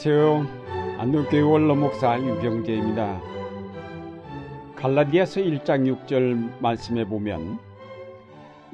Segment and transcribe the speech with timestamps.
[0.00, 0.46] 안녕하세요.
[0.98, 3.20] 안동교회 원로 목사 유병재입니다.
[4.76, 7.58] 갈라디아서 1장 6절 말씀에 보면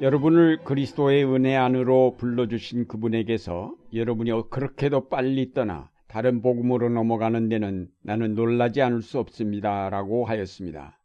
[0.01, 8.35] 여러분을 그리스도의 은혜 안으로 불러주신 그분에게서 여러분이 그렇게도 빨리 떠나 다른 복음으로 넘어가는 데는 나는
[8.35, 9.89] 놀라지 않을 수 없습니다.
[9.89, 10.99] 라고 하였습니다.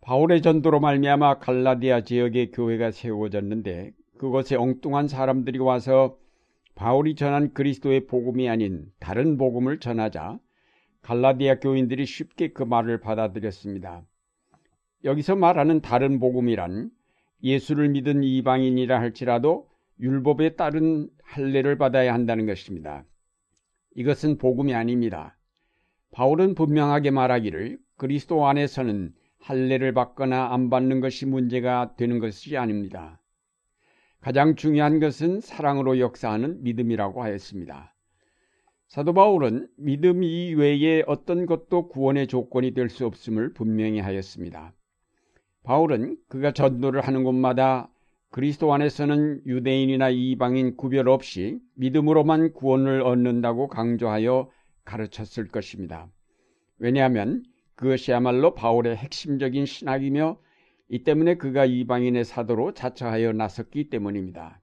[0.00, 6.16] 바울의 전도로 말미암아 갈라디아 지역의 교회가 세워졌는데 그곳에 엉뚱한 사람들이 와서
[6.74, 10.38] 바울이 전한 그리스도의 복음이 아닌 다른 복음을 전하자
[11.02, 14.02] 갈라디아 교인들이 쉽게 그 말을 받아들였습니다.
[15.04, 16.90] 여기서 말하는 다른 복음이란
[17.42, 19.68] 예수를 믿은 이방인이라 할지라도
[20.00, 23.04] 율법에 따른 할례를 받아야 한다는 것입니다.
[23.94, 25.36] 이것은 복음이 아닙니다.
[26.12, 33.21] 바울은 분명하게 말하기를 그리스도 안에서는 할례를 받거나 안 받는 것이 문제가 되는 것이 아닙니다.
[34.22, 37.92] 가장 중요한 것은 사랑으로 역사하는 믿음이라고 하였습니다.
[38.86, 44.72] 사도 바울은 믿음 이외에 어떤 것도 구원의 조건이 될 수 없음을 분명히 하였습니다.
[45.64, 47.90] 바울은 그가 전도를 하는 곳마다
[48.30, 54.48] 그리스도 안에서는 유대인이나 이방인 구별 없이 믿음으로만 구원을 얻는다고 강조하여
[54.84, 56.08] 가르쳤을 것입니다.
[56.78, 57.42] 왜냐하면
[57.74, 60.38] 그것이야말로 바울의 핵심적인 신학이며
[60.92, 64.60] 이 때문에 그가 이방인의 사도로 자처하여 나섰기 때문입니다.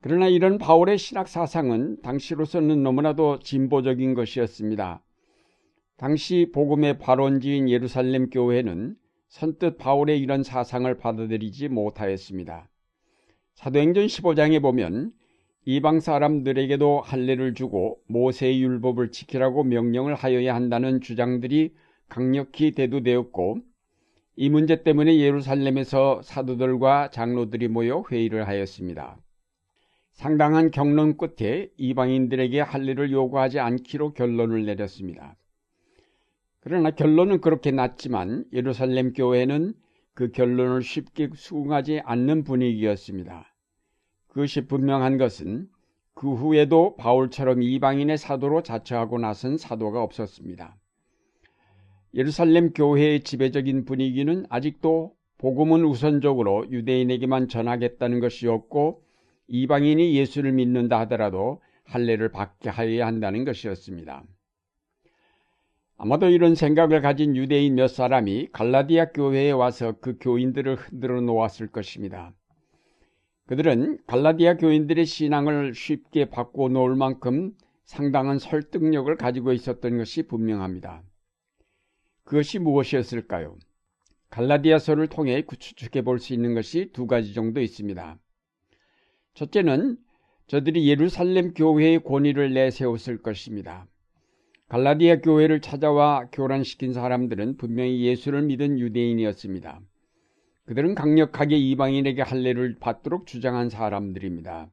[0.00, 5.04] 그러나 이런 바울의 신학 사상은 당시로서는 너무나도 진보적인 것이었습니다.
[5.98, 8.96] 당시 복음의 발원지인 예루살렘 교회는
[9.28, 12.70] 선뜻 바울의 이런 사상을 받아들이지 못하였습니다.
[13.52, 15.12] 사도행전 15장에 보면
[15.66, 21.74] 이방 사람들에게도 할례를 주고 모세의 율법을 지키라고 명령을 하여야 한다는 주장들이
[22.08, 23.71] 강력히 대두되었고
[24.34, 29.18] 이 문제 때문에 예루살렘에서 사도들과 장로들이 모여 회의를 하였습니다.
[30.12, 35.36] 상당한 경론 끝에 이방인들에게 할례를 요구하지 않기로 결론을 내렸습니다.
[36.60, 39.74] 그러나 결론은 그렇게 났지만 예루살렘 교회는
[40.14, 43.52] 그 결론을 쉽게 수긍하지 않는 분위기였습니다.
[44.28, 45.68] 그것이 분명한 것은
[46.14, 50.76] 그 후에도 바울처럼 이방인의 사도로 자처하고 나선 사도가 없었습니다.
[52.14, 59.02] 예루살렘 교회의 지배적인 분위기는 아직도 복음은 우선적으로 유대인에게만 전하겠다는 것이었고
[59.48, 64.24] 이방인이 예수를 믿는다 하더라도 할례를 받게 하여야 한다는 것이었습니다.
[65.96, 72.32] 아마도 이런 생각을 가진 유대인 몇 사람이 갈라디아 교회에 와서 그 교인들을 흔들어 놓았을 것입니다.
[73.46, 77.52] 그들은 갈라디아 교인들의 신앙을 쉽게 바꿔 놓을 만큼
[77.84, 81.02] 상당한 설득력을 가지고 있었던 것이 분명합니다.
[82.24, 83.56] 그것이 무엇이었을까요?
[84.30, 88.18] 갈라디아서를 통해 추측해 볼 수 있는 것이 두 가지 정도 있습니다.
[89.34, 89.98] 첫째는
[90.46, 93.86] 저들이 예루살렘 교회의 권위를 내세웠을 것입니다.
[94.68, 99.80] 갈라디아 교회를 찾아와 교란시킨 사람들은 분명히 예수를 믿은 유대인이었습니다.
[100.64, 104.70] 그들은 강력하게 이방인에게 할례를 받도록 주장한 사람들입니다.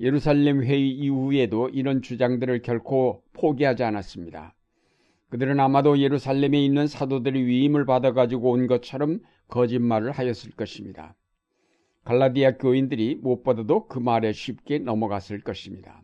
[0.00, 4.54] 예루살렘 회의 이후에도 이런 주장들을 결코 포기하지 않았습니다.
[5.32, 11.16] 그들은 아마도 예루살렘에 있는 사도들이 위임을 받아가지고 온 것처럼 거짓말을 하였을 것입니다.
[12.04, 16.02] 갈라디아 교인들이 무엇보다도 그 말에 쉽게 넘어갔을 것입니다.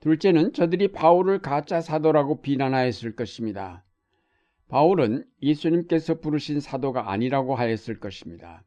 [0.00, 3.82] 둘째는 저들이 바울을 가짜 사도라고 비난하였을 것입니다.
[4.68, 8.62] 바울은 예수님께서 부르신 사도가 아니라고 하였을 것입니다.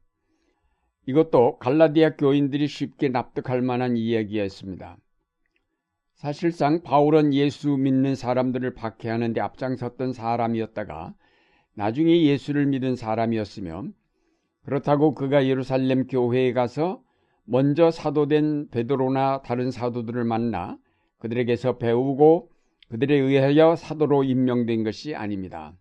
[1.06, 4.98] 이것도 갈라디아 교인들이 쉽게 납득할 만한 이야기였습니다.
[6.18, 11.14] 사실상 바울은 예수 믿는 사람들을 박해하는 데 앞장섰던 사람이었다가
[11.76, 13.84] 나중에 예수를 믿은 사람이었으며
[14.64, 17.04] 그렇다고 그가 예루살렘 교회에 가서
[17.46, 20.80] 먼저 사도된 베드로나 다른 사도들을 만나
[21.20, 22.50] 그들에게서 배우고
[22.90, 25.78] 그들에 의하여 사도로 임명된 것이 아닙니다.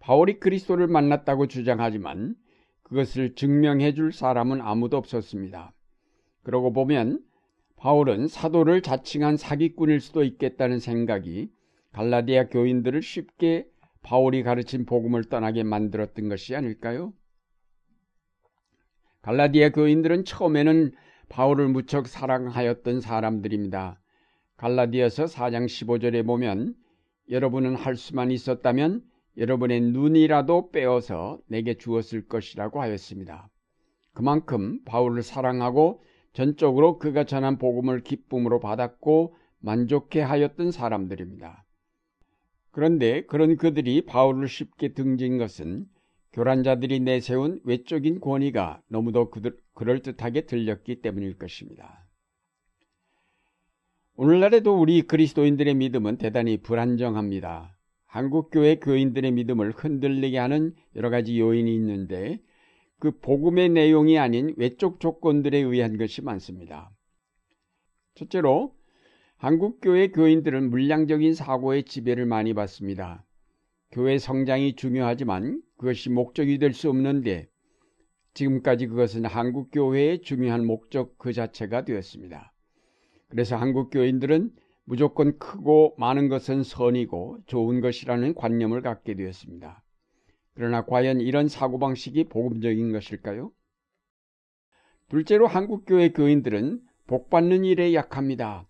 [0.00, 2.34] 바울이 그리스도를 만났다고 주장하지만
[2.82, 5.72] 그것을 증명해 줄 사람은 아무도 없었습니다.
[6.42, 7.20] 그러고 보면
[7.78, 11.50] 바울은 사도를 자칭한 사기꾼일 수도 있겠다는 생각이
[11.92, 13.68] 갈라디아 교인들을 쉽게
[14.02, 17.12] 바울이 가르친 복음을 떠나게 만들었던 것이 아닐까요?
[19.22, 20.92] 갈라디아 교인들은 처음에는
[21.28, 24.00] 바울을 무척 사랑하였던 사람들입니다.
[24.56, 26.74] 갈라디아서 4장 15절에 보면
[27.30, 29.02] 여러분은 할 수만 있었다면
[29.36, 33.48] 여러분의 눈이라도 빼어서 내게 주었을 것이라고 하였습니다.
[34.14, 36.02] 그만큼 바울을 사랑하고
[36.32, 41.64] 전적으로 그가 전한 복음을 기쁨으로 받았고 만족해 하였던 사람들입니다.
[42.70, 45.86] 그런데 그런 그들이 바울을 쉽게 등진 것은
[46.32, 52.06] 교란자들이 내세운 외적인 권위가 너무도 그들, 그럴듯하게 들렸기 때문일 것입니다.
[54.14, 57.76] 오늘날에도 우리 그리스도인들의 믿음은 대단히 불안정합니다.
[58.06, 62.40] 한국교회 교인들의 믿음을 흔들리게 하는 여러 가지 요인이 있는데
[63.00, 66.90] 그 복음의 내용이 아닌 외적 조건들에 의한 것이 많습니다.
[68.14, 68.74] 첫째로
[69.36, 73.24] 한국 교회 교인들은 물량적인 사고의 지배를 많이 받습니다.
[73.92, 77.48] 교회 성장이 중요하지만 그것이 목적이 될 수 없는데
[78.34, 82.52] 지금까지 그것은 한국 교회의 중요한 목적 그 자체가 되었습니다.
[83.28, 84.50] 그래서 한국 교인들은
[84.84, 89.84] 무조건 크고 많은 것은 선이고 좋은 것이라는 관념을 갖게 되었습니다.
[90.58, 93.52] 그러나 과연 이런 사고방식이 복음적인 것일까요?
[95.08, 98.66] 둘째로 한국교회 교인들은 복받는 일에 약합니다.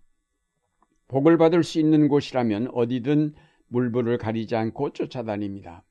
[1.07, 3.33] 복을 받을 수 있는 곳이라면 어디든
[3.69, 5.83] 물불을 가리지 않고 쫓아다닙니다.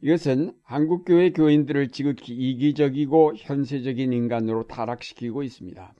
[0.00, 5.94] 이것은 한국교회 교인들을 지극히 이기적이고 현세적인 인간으로 타락시키고 있습니다.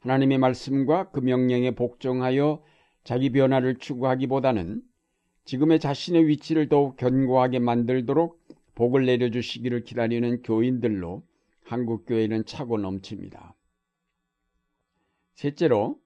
[0.00, 2.64] 하나님의 말씀과 그 명령에 복종하여
[3.04, 4.82] 자기 변화를 추구하기보다는
[5.44, 8.40] 지금의 자신의 위치를 더욱 견고하게 만들도록
[8.74, 11.22] 복을 내려주시기를 기다리는 교인들로
[11.64, 13.54] 한국교회는 차고 넘칩니다.
[15.34, 15.98] 셋째로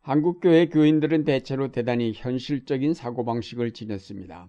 [0.00, 4.48] 한국교회 교인들은 대체로 대단히 현실적인 사고방식을 지녔습니다.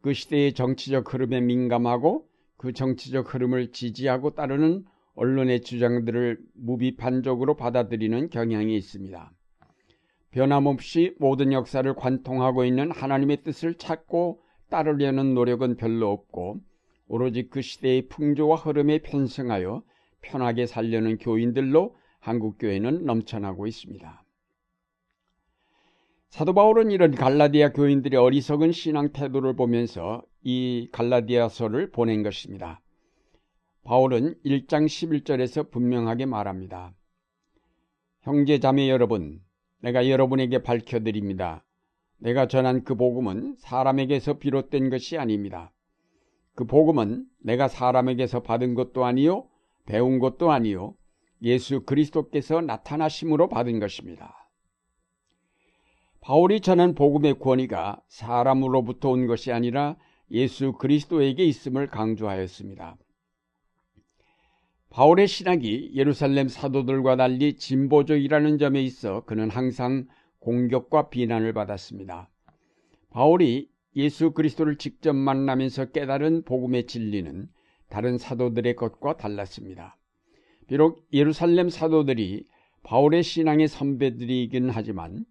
[0.00, 2.26] 그 시대의 정치적 흐름에 민감하고
[2.56, 4.84] 그 정치적 흐름을 지지하고 따르는
[5.14, 9.32] 언론의 주장들을 무비판적으로 받아들이는 경향이 있습니다.
[10.32, 14.40] 변함없이 모든 역사를 관통하고 있는 하나님의 뜻을 찾고
[14.70, 16.60] 따르려는 노력은 별로 없고
[17.06, 19.82] 오로지 그 시대의 풍조와 흐름에 편승하여
[20.22, 24.24] 편하게 살려는 교인들로 한국 교회는 넘쳐나고 있습니다.
[26.30, 32.80] 사도 바울은 이런 갈라디아 교인들의 어리석은 신앙 태도를 보면서 이 갈라디아서를 보낸 것입니다.
[33.84, 36.94] 바울은 1장 11절에서 분명하게 말합니다.
[38.22, 39.42] 형제 자매 여러분,
[39.82, 41.64] 내가 여러분에게 밝혀드립니다.
[42.18, 45.72] 내가 전한 그 복음은 사람에게서 비롯된 것이 아닙니다.
[46.54, 49.48] 그 복음은 내가 사람에게서 받은 것도 아니요,
[49.84, 50.94] 배운 것도 아니요,
[51.42, 54.48] 예수 그리스도께서 나타나심으로 받은 것입니다.
[56.20, 59.96] 바울이 전한 복음의 권위가 사람으로부터 온 것이 아니라
[60.30, 62.96] 예수 그리스도에게 있음을 강조하였습니다.
[64.92, 70.06] 바울의 신학이 예루살렘 사도들과 달리 진보적이라는 점에 있어 그는 항상
[70.38, 72.28] 공격과 비난을 받았습니다.
[73.08, 77.48] 바울이 예수 그리스도를 직접 만나면서 깨달은 복음의 진리는
[77.88, 79.96] 다른 사도들의 것과 달랐습니다.
[80.66, 82.46] 비록 예루살렘 사도들이
[82.82, 85.24] 바울의 신앙의 선배들이긴 하지만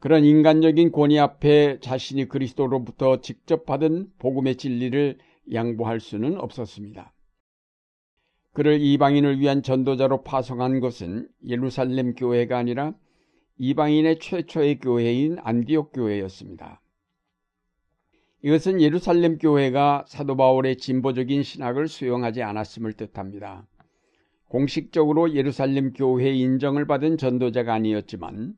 [0.00, 5.16] 그런 인간적인 권위 앞에 자신이 그리스도로부터 직접 받은 복음의 진리를
[5.50, 7.14] 양보할 수는 없었습니다.
[8.56, 12.94] 그를 이방인을 위한 전도자로 파송한 것은 예루살렘 교회가 아니라
[13.58, 16.80] 이방인의 최초의 교회인 안디옥 교회였습니다.
[18.40, 23.66] 이것은 예루살렘 교회가 사도 바울의 진보적인 신학을 수용하지 않았음을 뜻합니다.
[24.48, 28.56] 공식적으로 예루살렘 교회 인정을 받은 전도자가 아니었지만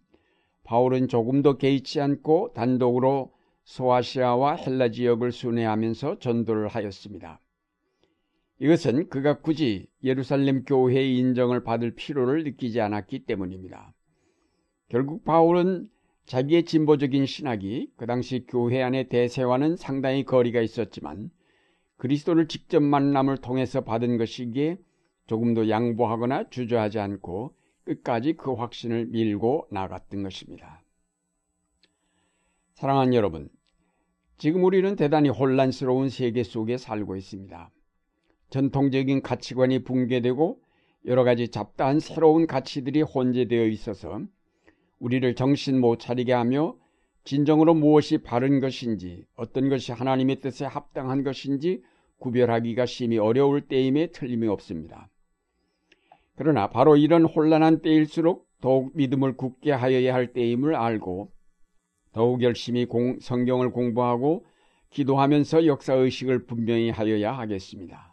[0.62, 3.32] 바울은 조금도 개의치 않고 단독으로
[3.64, 7.40] 소아시아와 헬라 지역을 순회하면서 전도를 하였습니다.
[8.60, 13.94] 이것은 그가 굳이 예루살렘 교회의 인정을 받을 필요를 느끼지 않았기 때문입니다.
[14.88, 15.88] 결국 바울은
[16.26, 21.30] 자기의 진보적인 신학이 그 당시 교회 안의 대세와는 상당히 거리가 있었지만
[21.96, 24.78] 그리스도를 직접 만남을 통해서 받은 것이기에
[25.26, 30.82] 조금도 양보하거나 주저하지 않고 끝까지 그 확신을 밀고 나갔던 것입니다.
[32.74, 33.48] 사랑하는 여러분,
[34.36, 37.70] 지금 우리는 대단히 혼란스러운 세계 속에 살고 있습니다.
[38.50, 40.60] 전통적인 가치관이 붕괴되고
[41.06, 44.20] 여러 가지 잡다한 새로운 가치들이 혼재되어 있어서
[44.98, 46.74] 우리를 정신 못 차리게 하며
[47.24, 51.82] 진정으로 무엇이 바른 것인지 어떤 것이 하나님의 뜻에 합당한 것인지
[52.18, 55.08] 구별하기가 심히 어려울 때임에 틀림이 없습니다.
[56.36, 61.30] 그러나 바로 이런 혼란한 때일수록 더욱 믿음을 굳게 하여야 할 때임을 알고
[62.12, 64.44] 더욱 열심히 공, 성경을 공부하고
[64.90, 68.07] 기도하면서 역사의식을 분명히 하여야 하겠습니다.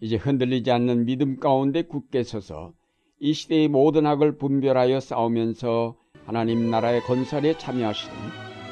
[0.00, 2.72] 이제 흔들리지 않는 믿음 가운데 굳게 서서
[3.18, 8.16] 이 시대의 모든 악을 분별하여 싸우면서 하나님 나라의 건설에 참여하시는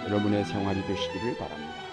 [0.06, 1.87] 여러분의 생활이 되시기를 바랍니다.